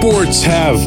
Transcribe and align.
sports 0.00 0.42
have 0.42 0.78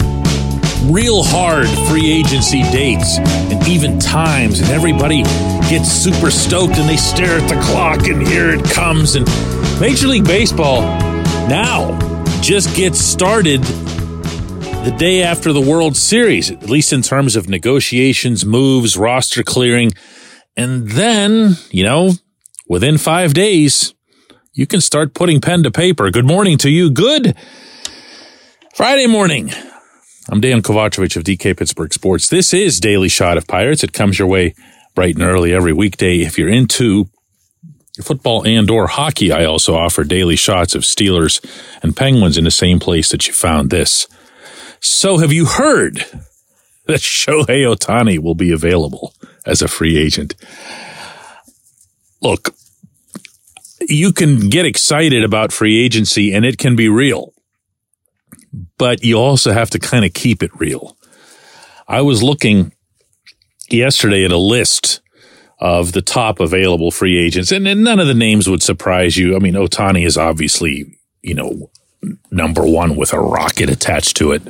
real 0.92 1.22
hard 1.22 1.68
free 1.88 2.12
agency 2.12 2.64
dates 2.72 3.20
and 3.20 3.68
even 3.68 4.00
times, 4.00 4.60
and 4.60 4.72
everybody 4.72 5.22
gets 5.70 5.88
super 5.88 6.32
stoked 6.32 6.78
and 6.78 6.90
they 6.90 6.98
stare 6.98 7.38
at 7.38 7.48
the 7.48 7.62
clock, 7.62 8.08
and 8.08 8.28
here 8.28 8.50
it 8.50 8.66
comes. 8.66 9.14
And 9.14 9.28
Major 9.80 10.08
League 10.08 10.26
Baseball 10.26 10.82
now 11.48 11.96
just 12.42 12.76
gets 12.76 12.98
started 12.98 13.62
the 13.62 14.96
day 14.98 15.22
after 15.22 15.54
the 15.54 15.62
World 15.62 15.96
Series, 15.96 16.50
at 16.50 16.68
least 16.68 16.92
in 16.92 17.04
terms 17.04 17.36
of 17.36 17.48
negotiations, 17.48 18.44
moves, 18.44 18.98
roster 18.98 19.44
clearing. 19.44 19.92
And 20.58 20.90
then, 20.90 21.58
you 21.70 21.84
know, 21.84 22.14
within 22.68 22.98
five 22.98 23.36
days, 23.36 23.94
you 24.54 24.66
can 24.66 24.82
start 24.82 25.14
putting 25.14 25.40
pen 25.40 25.62
to 25.62 25.70
paper. 25.70 26.10
Good 26.10 26.26
morning 26.26 26.58
to 26.58 26.70
you. 26.72 26.90
Good 26.90 27.36
Friday 28.74 29.06
morning. 29.06 29.52
I'm 30.30 30.42
Dejan 30.42 30.62
Kovacevic 30.62 31.16
of 31.16 31.24
DK 31.24 31.56
Pittsburgh 31.56 31.94
Sports. 31.94 32.30
This 32.30 32.56
is 32.56 32.80
Daily 32.80 33.08
Shot 33.08 33.38
of 33.38 33.46
Pirates. 33.46 33.84
It 33.84 33.94
comes 33.94 34.18
your 34.18 34.28
way 34.28 34.56
bright 34.96 35.14
and 35.14 35.24
early 35.24 35.54
every 35.54 35.74
weekday. 35.74 36.22
If 36.22 36.40
you're 36.40 36.50
into 36.50 37.08
football 38.02 38.44
and 38.48 38.72
or 38.72 38.88
hockey, 38.88 39.32
I 39.32 39.46
also 39.46 39.76
offer 39.76 40.04
daily 40.04 40.36
shots 40.36 40.74
of 40.74 40.82
Steelers 40.82 41.40
and 41.84 41.96
Penguins 41.96 42.36
in 42.36 42.46
the 42.46 42.52
same 42.52 42.80
place 42.80 43.10
that 43.10 43.28
you 43.28 43.34
found 43.34 43.70
this. 43.70 44.08
So 44.80 45.20
have 45.20 45.32
you 45.32 45.46
heard 45.46 45.98
that 46.88 47.00
Shohei 47.00 47.72
Ohtani 47.72 48.18
will 48.18 48.34
be 48.34 48.52
available 48.52 49.14
as 49.46 49.62
a 49.62 49.68
free 49.68 50.00
agent? 50.00 50.34
Look, 52.24 52.56
you 53.82 54.12
can 54.12 54.50
get 54.50 54.66
excited 54.66 55.24
about 55.24 55.52
free 55.52 55.86
agency 55.86 56.34
and 56.34 56.44
it 56.44 56.58
can 56.58 56.76
be 56.76 56.90
real, 56.90 57.33
but 58.78 59.04
you 59.04 59.18
also 59.18 59.52
have 59.52 59.70
to 59.72 59.80
kind 59.80 60.06
of 60.06 60.14
keep 60.14 60.44
it 60.44 60.52
real. 60.60 60.98
I 61.88 62.02
was 62.02 62.24
looking 62.24 62.72
yesterday 63.70 64.26
at 64.26 64.32
a 64.32 64.38
list 64.38 65.02
of 65.60 65.94
the 65.94 66.02
top 66.02 66.40
available 66.40 66.92
free 66.92 67.18
agents 67.18 67.52
and, 67.52 67.68
and 67.68 67.84
none 67.84 68.00
of 68.00 68.08
the 68.08 68.14
names 68.14 68.50
would 68.50 68.62
surprise 68.62 69.18
you. 69.18 69.36
I 69.36 69.40
mean, 69.40 69.54
Ohtani 69.54 70.06
is 70.06 70.18
obviously, 70.18 70.98
you 71.22 71.34
know, 71.34 71.72
number 72.32 72.64
one 72.66 72.96
with 72.96 73.14
a 73.14 73.20
rocket 73.20 73.70
attached 73.70 74.18
to 74.18 74.32
it. 74.34 74.44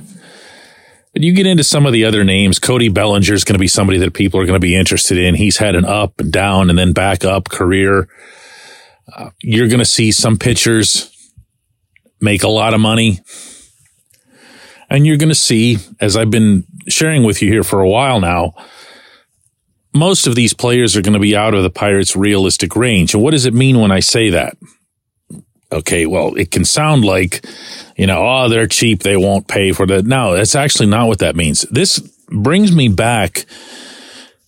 But 1.13 1.21
you 1.21 1.33
get 1.33 1.45
into 1.45 1.63
some 1.63 1.85
of 1.85 1.93
the 1.93 2.05
other 2.05 2.23
names. 2.23 2.57
Cody 2.57 2.89
Bellinger 2.89 3.33
is 3.33 3.43
going 3.43 3.53
to 3.53 3.59
be 3.59 3.67
somebody 3.67 3.99
that 3.99 4.15
people 4.15 4.39
are 4.39 4.45
going 4.45 4.59
to 4.59 4.65
be 4.65 4.75
interested 4.75 5.19
in. 5.19 5.35
He's 5.35 5.57
had 5.57 5.75
an 5.75 5.85
up 5.85 6.19
and 6.19 6.33
down 6.33 6.71
and 6.71 6.79
then 6.79 6.91
back 6.93 7.23
up 7.23 7.49
career. 7.49 8.07
Uh, 9.15 9.29
you're 9.39 9.67
going 9.67 9.79
to 9.79 9.85
see 9.85 10.11
some 10.11 10.37
pitchers 10.37 11.11
make 12.19 12.41
a 12.41 12.49
lot 12.49 12.73
of 12.73 12.79
money. 12.79 13.19
And 14.93 15.05
you're 15.05 15.17
going 15.17 15.29
to 15.29 15.35
see, 15.35 15.79
as 15.99 16.15
I've 16.15 16.31
been 16.31 16.65
sharing 16.87 17.23
with 17.23 17.41
you 17.41 17.51
here 17.51 17.63
for 17.63 17.81
a 17.81 17.89
while 17.89 18.21
now, 18.21 18.53
most 19.93 20.25
of 20.25 20.35
these 20.35 20.53
players 20.53 20.95
are 20.95 21.01
going 21.01 21.13
to 21.13 21.19
be 21.19 21.35
out 21.35 21.53
of 21.53 21.63
the 21.63 21.69
Pirates' 21.69 22.15
realistic 22.15 22.75
range. 22.75 23.13
And 23.13 23.21
what 23.21 23.31
does 23.31 23.45
it 23.45 23.53
mean 23.53 23.79
when 23.79 23.91
I 23.91 23.99
say 23.99 24.29
that? 24.29 24.55
Okay, 25.71 26.05
well, 26.05 26.35
it 26.35 26.51
can 26.51 26.63
sound 26.63 27.03
like 27.03 27.43
you 27.95 28.07
know, 28.07 28.23
oh, 28.25 28.49
they're 28.49 28.67
cheap. 28.67 29.03
They 29.03 29.17
won't 29.17 29.47
pay 29.47 29.71
for 29.71 29.85
that. 29.87 30.05
No, 30.05 30.35
that's 30.35 30.55
actually 30.55 30.87
not 30.87 31.07
what 31.07 31.19
that 31.19 31.35
means. 31.35 31.61
This 31.71 31.99
brings 32.27 32.75
me 32.75 32.87
back 32.87 33.45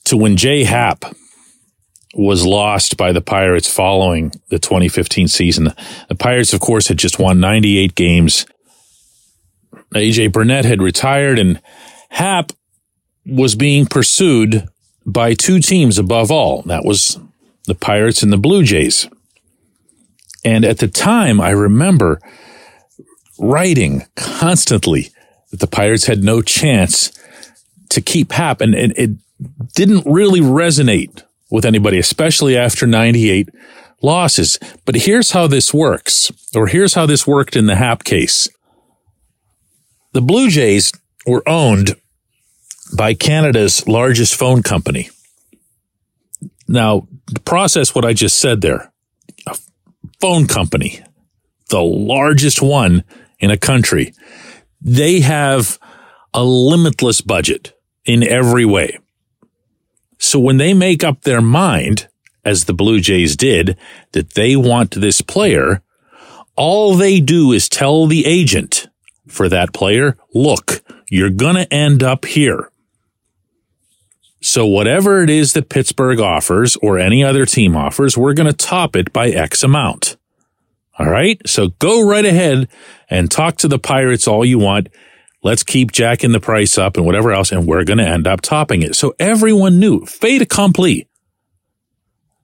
to 0.05 0.17
when 0.17 0.37
J.A. 0.37 0.65
Happ 0.65 1.05
was 2.15 2.45
lost 2.45 2.97
by 2.97 3.11
the 3.11 3.21
Pirates 3.21 3.71
following 3.71 4.31
the 4.49 4.57
2015 4.57 5.27
season. 5.27 5.73
The 6.07 6.15
Pirates, 6.15 6.53
of 6.53 6.59
course, 6.59 6.87
had 6.87 6.97
just 6.97 7.19
won 7.19 7.39
98 7.39 7.93
games. 7.95 8.45
Uh, 9.93 9.99
AJ 9.99 10.31
Burnett 10.31 10.65
had 10.65 10.81
retired 10.81 11.39
and 11.39 11.61
Happ 12.09 12.51
was 13.25 13.55
being 13.55 13.85
pursued 13.85 14.67
by 15.05 15.33
two 15.33 15.59
teams 15.59 15.97
above 15.97 16.31
all. 16.31 16.61
That 16.63 16.85
was 16.85 17.19
the 17.65 17.75
Pirates 17.75 18.23
and 18.23 18.31
the 18.31 18.37
Blue 18.37 18.63
Jays. 18.63 19.07
And 20.43 20.63
at 20.63 20.77
the 20.77 20.87
time, 20.87 21.41
I 21.41 21.49
remember 21.49 22.19
writing 23.39 24.05
constantly 24.15 25.09
that 25.51 25.59
the 25.59 25.67
Pirates 25.67 26.05
had 26.05 26.23
no 26.23 26.41
chance 26.41 27.11
to 27.89 28.01
keep 28.01 28.31
Happ. 28.31 28.61
And, 28.61 28.75
and 28.75 28.93
it 28.97 29.11
didn't 29.73 30.05
really 30.05 30.41
resonate 30.41 31.23
with 31.49 31.65
anybody, 31.65 31.97
especially 31.97 32.57
after 32.57 32.85
98 32.85 33.49
losses. 34.01 34.59
But 34.85 34.95
here's 34.95 35.31
how 35.31 35.47
this 35.47 35.73
works, 35.73 36.31
or 36.55 36.67
here's 36.67 36.93
how 36.93 37.05
this 37.05 37.25
worked 37.25 37.55
in 37.55 37.65
the 37.65 37.75
Happ 37.75 38.03
case. 38.03 38.47
The 40.15 40.21
Blue 40.21 40.49
Jays 40.49 40.93
were 41.27 41.43
owned 41.45 41.97
by 42.95 43.15
Canada's 43.15 43.85
largest 43.85 44.33
phone 44.33 44.63
company. 44.63 45.09
Now, 46.69 47.09
process 47.43 47.93
what 47.93 48.05
I 48.05 48.13
just 48.13 48.37
said 48.37 48.61
there. 48.61 48.93
A 49.45 49.57
phone 50.21 50.47
company, 50.47 51.01
the 51.67 51.81
largest 51.81 52.61
one 52.61 53.03
in 53.39 53.51
a 53.51 53.57
country, 53.57 54.13
they 54.79 55.19
have 55.19 55.77
a 56.33 56.45
limitless 56.45 57.19
budget 57.19 57.77
in 58.05 58.23
every 58.23 58.63
way. 58.63 58.97
So 60.17 60.39
when 60.39 60.55
they 60.55 60.73
make 60.73 61.03
up 61.03 61.23
their 61.23 61.41
mind, 61.41 62.07
as 62.45 62.63
the 62.63 62.73
Blue 62.73 63.01
Jays 63.01 63.35
did, 63.35 63.77
that 64.13 64.35
they 64.35 64.55
want 64.55 64.91
this 64.91 65.19
player, 65.19 65.83
all 66.55 66.95
they 66.95 67.19
do 67.19 67.51
is 67.51 67.67
tell 67.67 68.07
the 68.07 68.25
agent 68.25 68.87
for 69.35 69.49
that 69.49 69.73
player, 69.73 70.17
look, 70.33 70.81
you're 71.09 71.29
going 71.29 71.55
to 71.55 71.73
end 71.73 72.01
up 72.01 72.25
here. 72.25 72.71
So 74.41 74.65
whatever 74.65 75.23
it 75.23 75.29
is 75.29 75.53
that 75.53 75.69
Pittsburgh 75.69 76.19
offers 76.19 76.75
or 76.77 76.99
any 76.99 77.23
other 77.23 77.45
team 77.45 77.75
offers, 77.75 78.17
we're 78.17 78.33
going 78.33 78.47
to 78.47 78.53
top 78.53 78.95
it 78.95 79.11
by 79.11 79.29
X 79.29 79.63
amount. 79.63 80.17
All 80.97 81.09
right. 81.09 81.41
So 81.47 81.69
go 81.79 82.07
right 82.07 82.25
ahead 82.25 82.69
and 83.09 83.29
talk 83.29 83.57
to 83.57 83.67
the 83.67 83.79
Pirates 83.79 84.27
all 84.27 84.45
you 84.45 84.59
want. 84.59 84.89
Let's 85.43 85.63
keep 85.63 85.91
jacking 85.91 86.31
the 86.31 86.39
price 86.39 86.77
up 86.77 86.95
and 86.95 87.05
whatever 87.05 87.31
else. 87.31 87.51
And 87.51 87.67
we're 87.67 87.83
going 87.83 87.97
to 87.97 88.07
end 88.07 88.27
up 88.27 88.41
topping 88.41 88.81
it. 88.81 88.95
So 88.95 89.13
everyone 89.19 89.79
knew 89.79 90.05
fait 90.05 90.41
accompli 90.41 91.07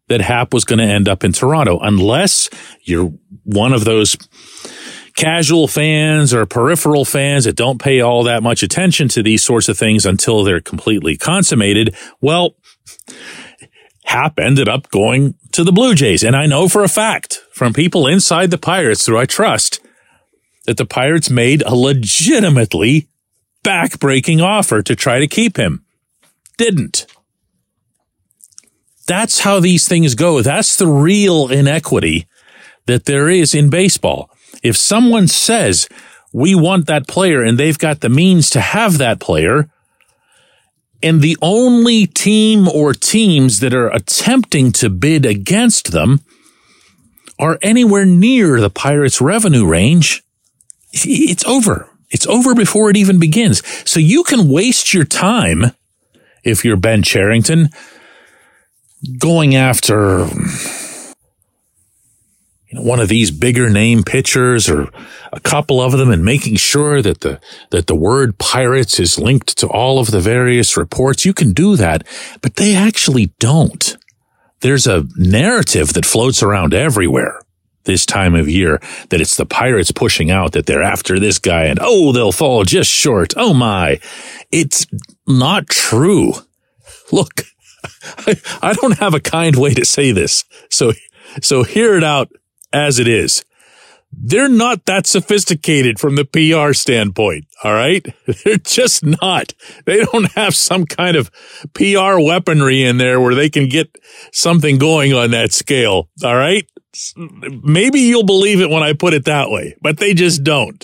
that 0.08 0.22
Happ 0.22 0.54
was 0.54 0.66
going 0.66 0.80
to 0.80 0.86
end 0.86 1.08
up 1.08 1.24
in 1.24 1.32
Toronto 1.32 1.80
unless 1.80 2.50
you're 2.82 3.14
one 3.44 3.74
of 3.74 3.86
those 3.86 4.18
casual 5.22 5.68
fans 5.68 6.34
or 6.34 6.48
peripheral 6.48 7.06
fans 7.06 7.46
that 7.46 7.56
don't 7.56 7.80
pay 7.80 8.02
all 8.02 8.24
that 8.24 8.42
much 8.42 8.64
attention 8.64 9.08
to 9.08 9.22
these 9.22 9.44
sorts 9.44 9.70
of 9.70 9.78
things 9.78 10.04
until 10.04 10.44
they're 10.44 10.60
completely 10.60 11.16
consummated. 11.16 11.96
Well, 12.22 12.56
Happ 14.06 14.40
ended 14.40 14.68
up 14.68 14.90
going 14.90 15.36
to 15.52 15.64
the 15.64 15.72
Blue 15.72 15.94
Jays. 15.94 16.24
And 16.24 16.36
I 16.36 16.48
know 16.48 16.68
for 16.68 16.84
a 16.84 16.88
fact 16.88 17.40
from 17.54 17.72
people 17.72 18.08
inside 18.08 18.50
the 18.50 18.58
Pirates 18.58 19.06
who 19.06 19.16
I 19.16 19.26
trust 19.26 19.80
that 20.66 20.78
the 20.78 20.88
Pirates 20.88 21.30
made 21.30 21.62
a 21.62 21.76
legitimately 21.76 23.08
backbreaking 23.64 24.44
offer 24.44 24.82
to 24.82 24.96
try 24.96 25.20
to 25.20 25.28
keep 25.28 25.56
him. 25.56 25.86
Didn't. 26.58 27.06
That's 29.06 29.42
how 29.42 29.60
these 29.60 29.88
things 29.88 30.16
go. 30.16 30.42
That's 30.42 30.78
the 30.78 30.88
real 30.88 31.48
inequity 31.50 32.26
that 32.88 33.06
there 33.06 33.30
is 33.30 33.54
in 33.54 33.70
baseball. 33.70 34.31
If 34.62 34.78
someone 34.78 35.28
says, 35.28 35.88
we 36.34 36.56
want 36.56 36.88
that 36.88 37.08
player 37.08 37.44
and 37.44 37.58
they've 37.58 37.78
got 37.78 38.02
the 38.02 38.10
means 38.10 38.50
to 38.52 38.62
have 38.62 38.98
that 38.98 39.20
player, 39.20 39.70
and 41.04 41.22
the 41.22 41.38
only 41.42 42.06
team 42.06 42.68
or 42.68 42.94
teams 42.94 43.60
that 43.60 43.74
are 43.74 43.90
attempting 43.90 44.72
to 44.74 44.90
bid 44.90 45.26
against 45.26 45.92
them 45.92 46.22
are 47.40 47.58
anywhere 47.62 48.06
near 48.06 48.62
the 48.62 48.70
Pirates' 48.70 49.20
revenue 49.20 49.66
range, 49.66 50.24
it's 50.94 51.46
over. 51.46 51.90
It's 52.12 52.28
over 52.28 52.54
before 52.54 52.90
it 52.90 52.98
even 52.98 53.20
begins. 53.20 53.66
So 53.90 54.00
you 54.00 54.24
can 54.24 54.50
waste 54.50 54.94
your 54.94 55.06
time 55.06 55.72
if 56.44 56.64
you're 56.64 56.78
Ben 56.78 57.02
Cherington 57.02 57.70
going 59.18 59.56
after 59.56 60.28
you 62.72 62.80
know, 62.80 62.86
one 62.86 63.00
of 63.00 63.10
these 63.10 63.32
bigger 63.32 63.70
name 63.70 64.04
pitchers 64.04 64.70
or 64.70 64.90
a 65.34 65.40
couple 65.42 65.82
of 65.82 65.92
them 65.92 66.10
and 66.10 66.24
making 66.24 66.56
sure 66.56 67.02
that 67.02 67.20
the, 67.20 67.40
that 67.72 67.88
the 67.88 67.96
word 67.96 68.38
pirates 68.38 69.00
is 69.00 69.20
linked 69.20 69.58
to 69.58 69.68
all 69.68 70.00
of 70.00 70.12
the 70.12 70.22
various 70.22 70.78
reports. 70.78 71.26
You 71.26 71.34
can 71.34 71.52
do 71.52 71.76
that, 71.76 72.08
but 72.42 72.56
they 72.56 72.74
actually 72.74 73.34
don't. 73.40 73.98
There's 74.62 74.88
a 74.88 75.06
narrative 75.18 75.94
that 75.94 76.06
floats 76.06 76.42
around 76.42 76.74
everywhere 76.74 77.42
this 77.84 78.06
time 78.06 78.36
of 78.36 78.48
year 78.48 78.80
that 79.10 79.20
it's 79.20 79.36
the 79.36 79.46
pirates 79.46 79.92
pushing 79.92 80.32
out 80.32 80.54
that 80.54 80.66
they're 80.66 80.84
after 80.84 81.20
this 81.20 81.40
guy 81.40 81.66
and 81.66 81.80
oh, 81.82 82.14
they'll 82.14 82.32
fall 82.32 82.64
just 82.64 82.90
short. 82.90 83.34
Oh 83.36 83.54
my. 83.54 84.00
It's 84.52 84.86
not 85.28 85.68
true. 85.68 86.34
Look, 87.12 87.42
I, 88.20 88.40
I 88.62 88.74
don't 88.74 89.00
have 89.00 89.14
a 89.14 89.20
kind 89.20 89.58
way 89.58 89.74
to 89.74 89.84
say 89.84 90.12
this. 90.12 90.46
So, 90.70 90.94
so 91.42 91.64
hear 91.64 91.98
it 91.98 92.04
out 92.04 92.32
as 92.74 93.00
it 93.00 93.08
is. 93.08 93.44
they're 94.14 94.50
not 94.50 94.86
that 94.86 95.08
sophisticated 95.08 95.98
from 96.00 96.16
the 96.16 96.26
PR 96.26 96.74
standpoint. 96.74 97.46
All 97.64 97.74
right. 97.74 98.06
They're 98.44 98.58
just 98.58 99.06
not. 99.06 99.54
They 99.86 100.04
don't 100.04 100.30
have 100.34 100.54
some 100.54 100.86
kind 100.86 101.16
of 101.16 101.32
PR 101.74 102.20
weaponry 102.20 102.84
in 102.84 102.98
there 102.98 103.22
where 103.22 103.36
they 103.36 103.50
can 103.50 103.70
get 103.70 103.96
something 104.34 104.78
going 104.78 105.14
on 105.14 105.32
that 105.32 105.54
scale. 105.54 106.10
All 106.24 106.36
right. 106.36 106.68
Maybe 107.16 108.02
you'll 108.02 108.26
believe 108.26 108.60
it 108.60 108.70
when 108.70 108.84
I 108.84 108.94
put 108.94 109.14
it 109.14 109.26
that 109.26 109.50
way, 109.50 109.76
but 109.82 109.98
they 109.98 110.14
just 110.14 110.44
don't. 110.44 110.84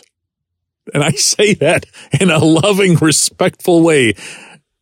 And 0.94 1.04
I 1.04 1.12
say 1.34 1.54
that 1.56 1.86
in 2.22 2.30
a 2.32 2.40
loving, 2.40 2.96
respectful 2.96 3.82
way 3.84 4.14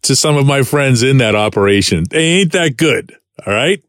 to 0.03 0.15
some 0.15 0.37
of 0.37 0.45
my 0.45 0.61
friends 0.61 1.01
in 1.01 1.17
that 1.17 1.33
operation. 1.33 2.03
They 2.07 2.41
ain't 2.41 2.51
that 2.51 2.77
good. 2.77 3.15
All 3.45 3.53
right. 3.53 3.81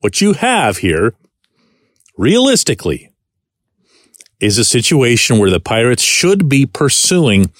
What 0.00 0.20
you 0.20 0.32
have 0.32 0.78
here 0.78 1.14
realistically 2.16 3.12
is 4.40 4.56
a 4.56 4.64
situation 4.64 5.38
where 5.38 5.50
the 5.50 5.60
Pirates 5.60 6.02
should 6.02 6.48
be 6.48 6.64
pursuing 6.64 7.52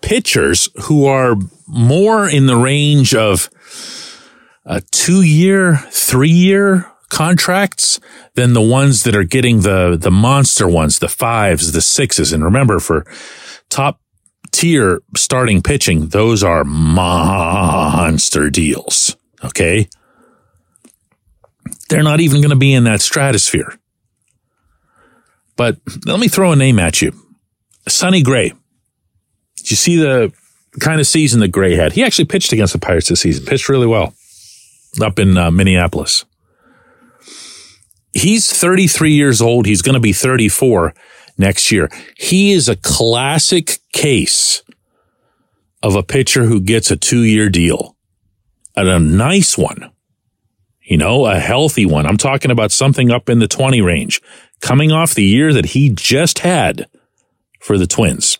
pitchers 0.00 0.68
who 0.84 1.06
are 1.06 1.34
more 1.66 2.28
in 2.28 2.46
the 2.46 2.56
range 2.56 3.14
of 3.14 3.50
uh, 4.64 4.76
a 4.76 4.80
two 4.92 5.22
year, 5.22 5.76
three 5.90 6.28
year 6.28 6.90
contracts 7.08 8.00
than 8.34 8.52
the 8.52 8.62
ones 8.62 9.04
that 9.04 9.14
are 9.14 9.24
getting 9.24 9.60
the, 9.60 9.96
the 10.00 10.10
monster 10.10 10.68
ones, 10.68 10.98
the 10.98 11.08
fives, 11.08 11.72
the 11.72 11.80
sixes. 11.80 12.32
And 12.32 12.44
remember 12.44 12.78
for 12.78 13.06
top 13.68 14.00
tier 14.52 15.02
starting 15.16 15.62
pitching, 15.62 16.08
those 16.08 16.42
are 16.42 16.64
monster 16.64 18.50
deals. 18.50 19.16
Okay. 19.44 19.88
They're 21.88 22.02
not 22.02 22.20
even 22.20 22.40
going 22.40 22.50
to 22.50 22.56
be 22.56 22.72
in 22.72 22.84
that 22.84 23.00
stratosphere. 23.00 23.78
But 25.56 25.78
let 26.04 26.20
me 26.20 26.28
throw 26.28 26.52
a 26.52 26.56
name 26.56 26.78
at 26.78 27.00
you. 27.00 27.12
Sonny 27.88 28.22
Gray. 28.22 28.52
Did 29.56 29.70
you 29.70 29.76
see 29.76 29.96
the 29.96 30.32
kind 30.80 31.00
of 31.00 31.06
season 31.06 31.40
that 31.40 31.48
Gray 31.48 31.74
had? 31.74 31.92
He 31.92 32.04
actually 32.04 32.26
pitched 32.26 32.52
against 32.52 32.72
the 32.72 32.78
Pirates 32.78 33.08
this 33.08 33.20
season, 33.20 33.46
pitched 33.46 33.68
really 33.68 33.86
well 33.86 34.14
up 35.00 35.18
in 35.18 35.36
uh, 35.36 35.50
Minneapolis. 35.50 36.24
He's 38.12 38.50
33 38.52 39.12
years 39.12 39.42
old. 39.42 39.66
He's 39.66 39.82
going 39.82 39.94
to 39.94 40.00
be 40.00 40.12
34 40.12 40.94
next 41.38 41.70
year. 41.70 41.90
He 42.16 42.52
is 42.52 42.68
a 42.68 42.76
classic 42.76 43.78
case 43.92 44.62
of 45.82 45.94
a 45.94 46.02
pitcher 46.02 46.44
who 46.44 46.60
gets 46.60 46.90
a 46.90 46.96
two 46.96 47.22
year 47.22 47.48
deal 47.48 47.96
and 48.74 48.88
a 48.88 48.98
nice 48.98 49.56
one 49.56 49.90
you 50.86 50.96
know, 50.96 51.26
a 51.26 51.38
healthy 51.38 51.84
one. 51.84 52.06
I'm 52.06 52.16
talking 52.16 52.52
about 52.52 52.70
something 52.70 53.10
up 53.10 53.28
in 53.28 53.40
the 53.40 53.48
20 53.48 53.82
range 53.82 54.22
coming 54.60 54.92
off 54.92 55.14
the 55.14 55.24
year 55.24 55.52
that 55.52 55.66
he 55.66 55.90
just 55.90 56.38
had 56.38 56.86
for 57.60 57.76
the 57.76 57.88
Twins. 57.88 58.38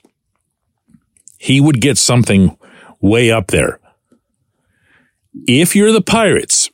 He 1.38 1.60
would 1.60 1.80
get 1.80 1.98
something 1.98 2.56
way 3.00 3.32
up 3.32 3.48
there. 3.48 3.80
If 5.46 5.74
you're 5.74 5.92
the 5.92 6.00
Pirates, 6.00 6.70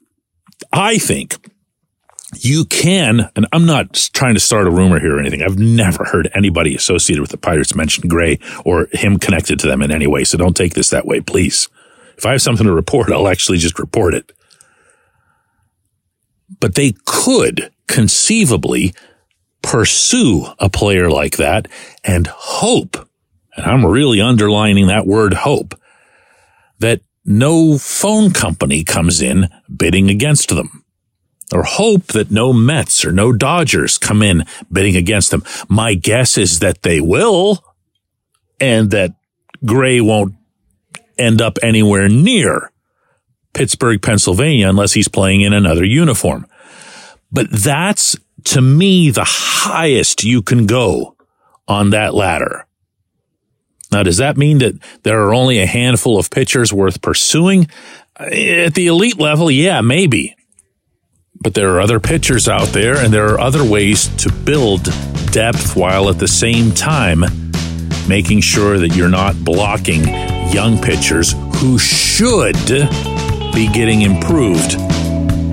I 0.73 0.99
think 0.99 1.37
you 2.39 2.67
can, 2.67 3.31
and 3.35 3.47
I'm 3.53 3.65
not 3.65 4.11
trying 4.13 4.35
to 4.35 4.41
start 4.41 4.67
a 4.67 4.71
rumor 4.71 5.01
here 5.01 5.17
or 5.17 5.21
anything. 5.21 5.43
I've 5.43 5.59
never 5.59 6.05
heard 6.05 6.31
anybody 6.35 6.77
associated 6.77 7.23
with 7.23 7.31
the 7.31 7.39
Pirates 7.39 7.75
mention 7.75 8.09
Gray 8.09 8.39
or 8.65 8.89
him 8.93 9.19
connected 9.19 9.59
to 9.61 9.67
them 9.67 9.81
in 9.81 9.91
any 9.91 10.07
way. 10.07 10.25
So 10.25 10.37
don't 10.37 10.57
take 10.57 10.75
this 10.75 10.91
that 10.91 11.07
way, 11.07 11.21
please. 11.21 11.71
If 12.19 12.27
I 12.27 12.33
have 12.33 12.43
something 12.43 12.67
to 12.67 12.73
report, 12.73 13.11
I'll 13.11 13.29
actually 13.29 13.59
just 13.59 13.79
report 13.79 14.15
it 14.15 14.33
but 16.63 16.77
they 16.77 16.95
could 17.07 17.73
conceivably 17.89 18.95
pursue 19.63 20.47
a 20.61 20.71
player 20.71 21.11
like 21.11 21.37
that 21.37 21.67
and 22.05 22.29
hope, 22.29 22.97
and 23.57 23.67
I'm 23.67 23.85
really 23.85 24.21
underlining 24.21 24.87
that 24.87 25.05
word 25.05 25.35
hope, 25.35 25.75
that 26.79 27.01
no 27.25 27.79
phone 27.79 28.31
company 28.31 28.85
comes 28.85 29.21
in 29.21 29.49
bidding 29.77 30.09
against 30.09 30.51
them. 30.51 30.85
Or 31.53 31.65
hope 31.65 32.07
that 32.13 32.31
no 32.31 32.53
Mets 32.53 33.05
or 33.05 33.11
no 33.11 33.33
Dodgers 33.33 33.99
come 33.99 34.23
in 34.23 34.45
bidding 34.71 34.97
against 34.97 35.33
them. 35.33 35.43
My 35.69 35.95
guess 35.95 36.39
is 36.39 36.61
that 36.61 36.83
they 36.83 37.01
will, 37.01 37.63
and 38.61 38.93
that 38.93 39.17
Gray 39.65 40.01
won't 40.01 40.35
end 41.19 41.43
up 41.43 41.59
anywhere 41.61 42.09
near 42.09 42.71
Pittsburgh, 43.53 44.01
Pennsylvania, 44.01 44.69
unless 44.69 44.93
he's 44.93 45.09
playing 45.09 45.41
in 45.41 45.53
another 45.53 45.85
uniform. 45.85 46.47
But 47.33 47.51
that's 47.51 48.17
to 48.45 48.61
me 48.61 49.11
the 49.11 49.25
highest 49.25 50.25
you 50.25 50.43
can 50.43 50.67
go 50.67 51.17
on 51.67 51.91
that 51.91 52.15
ladder. 52.15 52.67
Now, 53.91 54.03
does 54.03 54.19
that 54.19 54.37
mean 54.37 54.59
that 54.59 54.75
there 55.03 55.21
are 55.23 55.35
only 55.35 55.59
a 55.59 55.67
handful 55.67 56.19
of 56.19 56.31
pitchers 56.31 56.73
worth 56.73 57.03
pursuing? 57.03 57.69
Uh, 58.19 58.25
at 58.25 58.75
the 58.75 58.87
elite 58.87 59.19
level, 59.19 59.51
yeah, 59.51 59.81
maybe. 59.81 60.35
But 61.41 61.55
there 61.55 61.75
are 61.75 61.81
other 61.81 62.01
pitchers 62.01 62.49
out 62.49 62.69
there 62.69 62.97
and 62.97 63.13
there 63.13 63.27
are 63.27 63.41
other 63.41 63.65
ways 63.65 64.09
to 64.19 64.33
build 64.33 64.85
depth 65.33 65.77
while 65.77 66.09
at 66.09 66.19
the 66.19 66.29
same 66.29 66.73
time 66.73 67.25
making 68.09 68.41
sure 68.41 68.79
that 68.79 68.95
you're 68.95 69.09
not 69.09 69.37
blocking 69.45 70.07
young 70.53 70.81
pitchers 70.81 71.35
who 71.57 71.79
should 71.79 72.57
be 73.55 73.69
getting 73.73 74.03
improved 74.03 74.77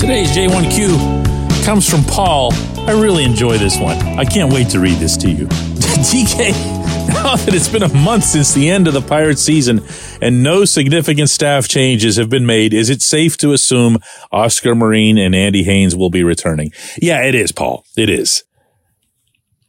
Today's 0.00 0.34
J1Q 0.34 1.62
comes 1.62 1.86
from 1.86 2.02
Paul. 2.04 2.54
I 2.88 2.92
really 2.92 3.22
enjoy 3.22 3.58
this 3.58 3.78
one. 3.78 3.98
I 4.18 4.24
can't 4.24 4.50
wait 4.50 4.70
to 4.70 4.80
read 4.80 4.96
this 4.96 5.14
to 5.18 5.30
you. 5.30 5.46
DK, 5.46 6.52
now 7.08 7.36
that 7.36 7.50
it's 7.52 7.68
been 7.68 7.82
a 7.82 7.94
month 7.94 8.24
since 8.24 8.54
the 8.54 8.70
end 8.70 8.88
of 8.88 8.94
the 8.94 9.02
Pirate 9.02 9.38
season 9.38 9.84
and 10.22 10.42
no 10.42 10.64
significant 10.64 11.28
staff 11.28 11.68
changes 11.68 12.16
have 12.16 12.30
been 12.30 12.46
made, 12.46 12.72
is 12.72 12.88
it 12.88 13.02
safe 13.02 13.36
to 13.36 13.52
assume 13.52 13.98
Oscar 14.32 14.74
Marin 14.74 15.18
and 15.18 15.34
Andy 15.34 15.64
Haines 15.64 15.94
will 15.94 16.08
be 16.08 16.24
returning? 16.24 16.72
Yeah, 16.96 17.22
it 17.24 17.34
is, 17.34 17.52
Paul. 17.52 17.84
It 17.94 18.08
is. 18.08 18.44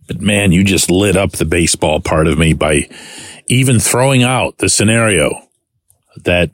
But 0.07 0.21
man, 0.21 0.53
you 0.53 0.63
just 0.63 0.89
lit 0.89 1.17
up 1.17 1.33
the 1.33 1.45
baseball 1.45 1.99
part 1.99 2.27
of 2.27 2.39
me 2.39 2.53
by 2.53 2.87
even 3.47 3.81
throwing 3.81 4.23
out 4.23 4.59
the 4.59 4.69
scenario 4.69 5.41
that 6.23 6.51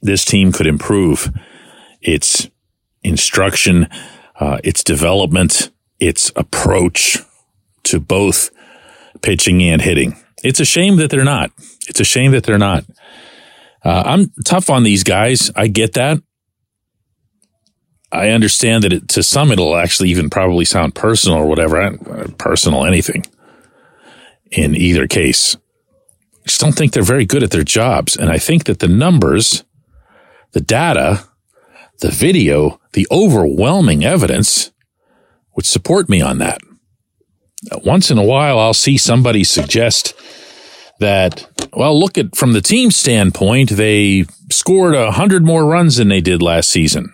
this 0.00 0.24
team 0.24 0.50
could 0.50 0.66
improve 0.66 1.30
its 2.00 2.48
instruction, 3.02 3.88
uh, 4.38 4.58
its 4.64 4.84
development, 4.84 5.70
its 5.98 6.30
approach 6.36 7.18
to 7.84 8.00
both 8.00 8.50
pitching 9.22 9.62
and 9.62 9.82
hitting. 9.82 10.16
It's 10.44 10.60
a 10.60 10.64
shame 10.64 10.96
that 10.96 11.10
they're 11.10 11.24
not. 11.24 11.50
It's 11.88 12.00
a 12.00 12.04
shame 12.04 12.32
that 12.32 12.44
they're 12.44 12.58
not. 12.58 12.84
Uh, 13.84 14.02
I'm 14.04 14.32
tough 14.44 14.70
on 14.70 14.82
these 14.82 15.04
guys. 15.04 15.50
I 15.56 15.68
get 15.68 15.94
that. 15.94 16.18
I 18.10 18.30
understand 18.30 18.84
that 18.84 18.92
it, 18.92 19.08
to 19.10 19.22
some 19.22 19.52
it'll 19.52 19.76
actually 19.76 20.10
even 20.10 20.30
probably 20.30 20.64
sound 20.64 20.94
personal 20.94 21.38
or 21.38 21.46
whatever. 21.46 21.80
Uh, 21.80 22.28
personal, 22.38 22.84
anything. 22.84 23.24
In 24.50 24.74
either 24.74 25.06
case, 25.06 25.56
I 25.56 26.46
just 26.46 26.60
don't 26.60 26.72
think 26.72 26.92
they're 26.92 27.02
very 27.02 27.26
good 27.26 27.42
at 27.42 27.50
their 27.50 27.64
jobs. 27.64 28.16
And 28.16 28.30
I 28.30 28.38
think 28.38 28.64
that 28.64 28.78
the 28.78 28.88
numbers, 28.88 29.64
the 30.52 30.60
data, 30.60 31.24
the 32.00 32.10
video, 32.10 32.80
the 32.92 33.06
overwhelming 33.10 34.04
evidence 34.04 34.70
would 35.56 35.66
support 35.66 36.08
me 36.08 36.20
on 36.20 36.38
that. 36.38 36.60
Once 37.84 38.10
in 38.10 38.18
a 38.18 38.24
while, 38.24 38.58
I'll 38.58 38.74
see 38.74 38.96
somebody 38.96 39.42
suggest 39.42 40.14
that, 41.00 41.48
well, 41.72 41.98
look 41.98 42.16
at 42.16 42.36
from 42.36 42.52
the 42.52 42.60
team 42.60 42.90
standpoint, 42.90 43.70
they 43.70 44.26
scored 44.50 44.94
a 44.94 45.12
hundred 45.12 45.44
more 45.44 45.64
runs 45.64 45.96
than 45.96 46.08
they 46.08 46.20
did 46.20 46.42
last 46.42 46.70
season. 46.70 47.12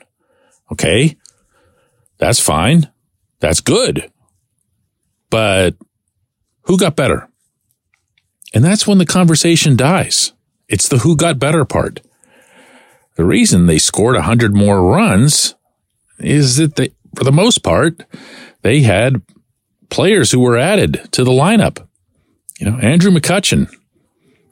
Okay. 0.70 1.16
That's 2.18 2.40
fine. 2.40 2.90
That's 3.40 3.60
good. 3.60 4.10
But 5.30 5.76
who 6.62 6.78
got 6.78 6.96
better? 6.96 7.28
And 8.54 8.64
that's 8.64 8.86
when 8.86 8.98
the 8.98 9.06
conversation 9.06 9.76
dies. 9.76 10.32
It's 10.68 10.88
the 10.88 10.98
who 10.98 11.16
got 11.16 11.38
better 11.38 11.64
part. 11.64 12.00
The 13.16 13.24
reason 13.24 13.66
they 13.66 13.78
scored 13.78 14.16
a 14.16 14.22
hundred 14.22 14.54
more 14.54 14.82
runs 14.82 15.54
is 16.18 16.56
that 16.56 16.76
they, 16.76 16.90
for 17.16 17.24
the 17.24 17.32
most 17.32 17.62
part, 17.62 18.02
they 18.62 18.80
had 18.80 19.22
players 19.90 20.32
who 20.32 20.40
were 20.40 20.56
added 20.56 21.08
to 21.12 21.22
the 21.22 21.30
lineup. 21.30 21.86
You 22.58 22.70
know, 22.70 22.78
Andrew 22.78 23.10
McCutchen 23.10 23.72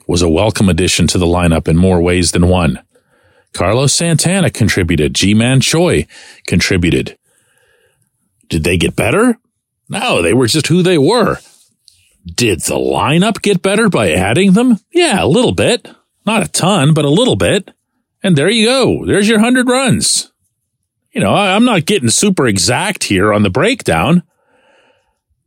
was 0.06 0.22
a 0.22 0.28
welcome 0.28 0.68
addition 0.68 1.06
to 1.08 1.18
the 1.18 1.26
lineup 1.26 1.68
in 1.68 1.76
more 1.76 2.00
ways 2.00 2.32
than 2.32 2.48
one. 2.48 2.80
Carlos 3.52 3.92
Santana 3.92 4.50
contributed. 4.50 5.14
Ji-Man 5.14 5.60
Choi 5.60 6.06
contributed. 6.46 7.18
Did 8.48 8.64
they 8.64 8.76
get 8.76 8.96
better? 8.96 9.38
No, 9.88 10.22
they 10.22 10.34
were 10.34 10.46
just 10.46 10.68
who 10.68 10.82
they 10.82 10.98
were. 10.98 11.38
Did 12.24 12.60
the 12.60 12.74
lineup 12.74 13.42
get 13.42 13.62
better 13.62 13.88
by 13.88 14.12
adding 14.12 14.52
them? 14.52 14.78
Yeah, 14.92 15.24
a 15.24 15.26
little 15.26 15.52
bit. 15.52 15.88
Not 16.24 16.44
a 16.44 16.48
ton, 16.48 16.94
but 16.94 17.04
a 17.04 17.10
little 17.10 17.36
bit. 17.36 17.72
And 18.22 18.36
there 18.36 18.50
you 18.50 18.66
go. 18.66 19.04
There's 19.04 19.28
your 19.28 19.38
100 19.38 19.68
runs. 19.68 20.32
You 21.12 21.20
know, 21.20 21.34
I'm 21.34 21.64
not 21.64 21.86
getting 21.86 22.08
super 22.08 22.46
exact 22.46 23.04
here 23.04 23.32
on 23.32 23.42
the 23.42 23.50
breakdown, 23.50 24.22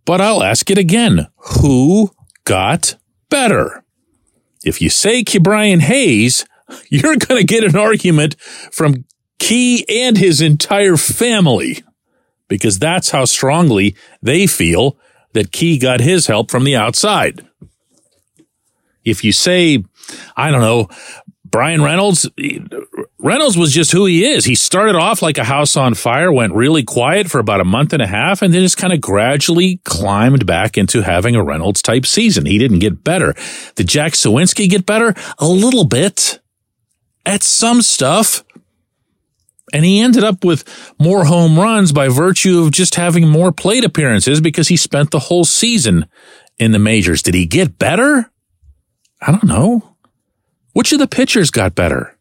but 0.06 0.22
I'll 0.22 0.44
ask 0.44 0.70
it 0.70 0.78
again. 0.78 1.28
Who 1.62 2.12
got 2.44 2.96
better? 3.30 3.84
If 4.64 4.82
you 4.82 4.90
say 4.90 5.24
Brian 5.42 5.80
Hayes, 5.80 6.46
you're 6.90 7.18
going 7.18 7.42
to 7.42 7.48
get 7.48 7.64
an 7.64 7.76
argument 7.76 8.36
from 8.40 9.06
Key 9.40 9.86
and 9.90 10.18
his 10.18 10.42
entire 10.42 10.98
family 10.98 11.84
because 12.48 12.80
that's 12.80 13.10
how 13.10 13.26
strongly 13.26 13.96
they 14.22 14.48
feel 14.48 14.98
that 15.34 15.52
Key 15.52 15.78
got 15.78 16.00
his 16.00 16.28
help 16.28 16.50
from 16.50 16.64
the 16.64 16.76
outside. 16.76 17.46
If 19.04 19.24
you 19.24 19.32
say, 19.32 19.84
I 20.36 20.52
don't 20.52 20.62
know, 20.62 20.90
Bryan 21.56 21.82
Reynolds, 21.82 22.30
Reynolds 23.18 23.58
was 23.58 23.72
just 23.72 23.94
who 23.94 24.06
he 24.08 24.26
is. 24.26 24.44
He 24.44 24.56
started 24.56 24.98
off 24.98 25.22
like 25.22 25.38
a 25.38 25.46
house 25.46 25.78
on 25.78 25.94
fire, 25.96 26.30
went 26.30 26.54
really 26.54 26.84
quiet 26.84 27.32
for 27.32 27.40
about 27.40 27.62
a 27.62 27.64
month 27.64 27.94
and 27.94 28.02
a 28.02 28.08
half, 28.08 28.42
and 28.42 28.54
then 28.54 28.62
just 28.62 28.76
kind 28.76 28.92
of 28.92 29.00
gradually 29.00 29.78
climbed 29.86 30.46
back 30.46 30.78
into 30.78 31.02
having 31.02 31.34
a 31.34 31.42
Reynolds 31.42 31.82
type 31.82 32.06
season. 32.06 32.46
He 32.46 32.58
didn't 32.58 32.80
get 32.80 33.06
better. 33.06 33.34
Did 33.76 33.88
Jack 33.88 34.16
Suwinski 34.16 34.70
get 34.70 34.86
better? 34.86 35.14
A 35.40 35.48
little 35.48 35.86
bit 35.86 36.42
at 37.26 37.42
some 37.42 37.82
stuff. 37.82 38.44
And 39.72 39.86
he 39.86 40.02
ended 40.02 40.26
up 40.26 40.44
with 40.44 40.66
more 41.00 41.24
home 41.24 41.58
runs 41.58 41.94
by 41.94 42.10
virtue 42.10 42.64
of 42.64 42.72
just 42.72 42.96
having 42.96 43.30
more 43.30 43.54
plate 43.54 43.86
appearances 43.86 44.42
because 44.42 44.68
he 44.68 44.76
spent 44.76 45.12
the 45.12 45.20
whole 45.20 45.46
season 45.46 46.08
in 46.58 46.74
the 46.74 46.80
majors. 46.80 47.22
Did 47.22 47.34
he 47.34 47.46
get 47.46 47.80
better? 47.80 48.30
I 49.22 49.32
don't 49.32 49.46
know. 49.46 49.95
Which 50.76 50.92
of 50.92 51.00
the 51.00 51.08
pitchers 51.08 51.52
got 51.52 51.74
better? 51.74 52.18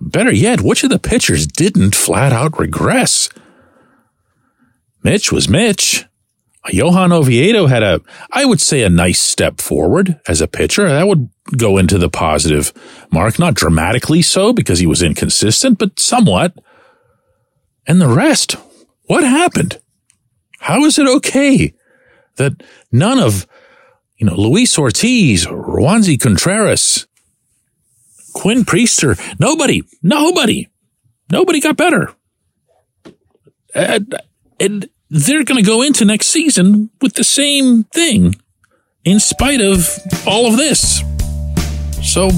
Better 0.00 0.32
yet, 0.32 0.62
which 0.62 0.84
of 0.84 0.88
the 0.88 0.98
pitchers 0.98 1.46
didn't 1.46 1.94
flat 1.94 2.32
out 2.32 2.58
regress? 2.58 3.28
Mitch 5.04 5.30
was 5.30 5.50
Mitch. 5.50 6.06
Johan 6.70 7.12
Oviedo 7.12 7.66
had 7.66 7.82
a, 7.82 8.00
I 8.32 8.46
would 8.46 8.62
say, 8.62 8.82
a 8.82 8.88
nice 8.88 9.20
step 9.20 9.60
forward 9.60 10.18
as 10.26 10.40
a 10.40 10.48
pitcher. 10.48 10.88
That 10.88 11.06
would 11.06 11.28
go 11.54 11.76
into 11.76 11.98
the 11.98 12.08
positive 12.08 12.72
mark. 13.10 13.38
Not 13.38 13.52
dramatically 13.52 14.22
so 14.22 14.54
because 14.54 14.78
he 14.78 14.86
was 14.86 15.02
inconsistent, 15.02 15.78
but 15.78 16.00
somewhat. 16.00 16.56
And 17.86 18.00
the 18.00 18.08
rest, 18.08 18.56
what 19.08 19.24
happened? 19.24 19.78
How 20.60 20.86
is 20.86 20.98
it 20.98 21.06
okay 21.06 21.74
that 22.36 22.62
none 22.90 23.18
of, 23.18 23.46
you 24.16 24.26
know, 24.26 24.36
Luis 24.36 24.78
Ortiz, 24.78 25.44
Roansy 25.44 26.18
Contreras, 26.18 27.06
Quinn 28.32 28.64
Priester, 28.64 29.18
nobody, 29.38 29.82
nobody, 30.02 30.68
nobody 31.30 31.60
got 31.60 31.76
better. 31.76 32.12
And, 33.74 34.14
and 34.60 34.88
they're 35.10 35.44
going 35.44 35.62
to 35.62 35.68
go 35.68 35.82
into 35.82 36.04
next 36.04 36.26
season 36.26 36.90
with 37.00 37.14
the 37.14 37.24
same 37.24 37.84
thing 37.84 38.34
in 39.04 39.20
spite 39.20 39.60
of 39.60 39.98
all 40.26 40.46
of 40.46 40.56
this. 40.56 41.02
So, 42.02 42.30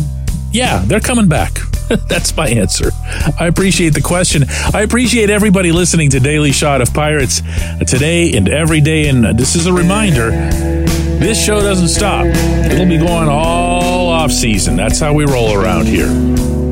yeah, 0.52 0.84
they're 0.86 1.00
coming 1.00 1.28
back. 1.28 1.52
That's 2.08 2.34
my 2.36 2.48
answer. 2.48 2.90
I 3.38 3.46
appreciate 3.46 3.94
the 3.94 4.00
question. 4.00 4.44
I 4.72 4.82
appreciate 4.82 5.30
everybody 5.30 5.70
listening 5.72 6.10
to 6.10 6.20
Daily 6.20 6.52
Shot 6.52 6.80
of 6.80 6.92
Pirates 6.94 7.42
today 7.86 8.32
and 8.32 8.48
every 8.48 8.80
day. 8.80 9.08
And 9.08 9.38
this 9.38 9.54
is 9.54 9.66
a 9.66 9.72
reminder 9.72 10.30
this 11.18 11.42
show 11.42 11.60
doesn't 11.60 11.88
stop, 11.88 12.26
it'll 12.26 12.88
be 12.88 12.98
going 12.98 13.28
all 13.28 13.63
off 14.24 14.32
season. 14.32 14.74
That's 14.74 15.00
how 15.00 15.12
we 15.12 15.26
roll 15.26 15.52
around 15.54 15.86
here. 15.86 16.63